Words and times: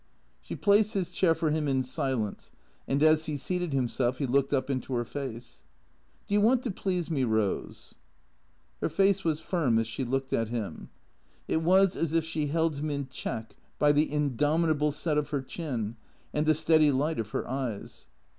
She 0.41 0.55
placed 0.55 0.95
his 0.95 1.11
chair 1.11 1.35
for 1.35 1.51
him 1.51 1.67
in 1.67 1.83
silence, 1.83 2.49
and 2.87 3.03
as 3.03 3.27
he 3.27 3.37
seated 3.37 3.71
him 3.71 3.87
self 3.87 4.17
he 4.17 4.25
looked 4.25 4.51
up 4.51 4.67
into 4.67 4.95
her 4.95 5.05
face." 5.05 5.61
Do 6.27 6.33
you 6.33 6.41
want 6.41 6.63
to 6.63 6.71
please 6.71 7.11
me, 7.11 7.23
Eose?" 7.23 7.93
Her 8.81 8.89
face 8.89 9.23
was 9.23 9.39
lirm 9.41 9.79
as 9.79 9.85
she 9.85 10.03
looked 10.03 10.33
at 10.33 10.47
him. 10.47 10.89
It 11.47 11.61
was 11.61 11.95
as 11.95 12.13
if 12.13 12.25
she 12.25 12.47
held 12.47 12.77
him 12.77 12.89
in 12.89 13.09
check 13.09 13.55
by 13.77 13.91
the 13.91 14.11
indomitable 14.11 14.91
set 14.91 15.19
of 15.19 15.29
her 15.29 15.43
chin, 15.43 15.97
and 16.33 16.47
the 16.47 16.55
steady 16.55 16.91
light 16.91 17.19
of 17.19 17.29
her 17.29 17.47
eyes. 17.47 18.07